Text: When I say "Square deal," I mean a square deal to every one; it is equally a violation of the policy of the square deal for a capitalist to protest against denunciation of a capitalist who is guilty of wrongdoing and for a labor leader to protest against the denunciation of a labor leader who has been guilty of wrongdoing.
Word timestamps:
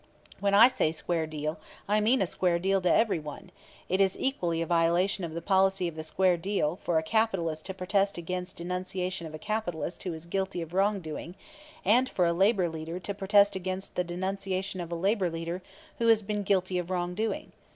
When 0.39 0.55
I 0.55 0.67
say 0.67 0.91
"Square 0.91 1.27
deal," 1.27 1.59
I 1.87 1.99
mean 2.01 2.23
a 2.23 2.25
square 2.25 2.57
deal 2.57 2.81
to 2.81 2.91
every 2.91 3.19
one; 3.19 3.51
it 3.87 4.01
is 4.01 4.17
equally 4.19 4.59
a 4.59 4.65
violation 4.65 5.23
of 5.23 5.35
the 5.35 5.43
policy 5.43 5.87
of 5.87 5.93
the 5.93 6.01
square 6.03 6.37
deal 6.37 6.77
for 6.81 6.97
a 6.97 7.03
capitalist 7.03 7.67
to 7.67 7.75
protest 7.75 8.17
against 8.17 8.55
denunciation 8.55 9.27
of 9.27 9.35
a 9.35 9.37
capitalist 9.37 10.01
who 10.01 10.13
is 10.15 10.25
guilty 10.25 10.59
of 10.59 10.73
wrongdoing 10.73 11.35
and 11.85 12.09
for 12.09 12.25
a 12.25 12.33
labor 12.33 12.67
leader 12.67 12.97
to 12.97 13.13
protest 13.13 13.55
against 13.55 13.93
the 13.93 14.03
denunciation 14.03 14.81
of 14.81 14.91
a 14.91 14.95
labor 14.95 15.29
leader 15.29 15.61
who 15.99 16.07
has 16.07 16.23
been 16.23 16.41
guilty 16.41 16.79
of 16.79 16.89
wrongdoing. 16.89 17.51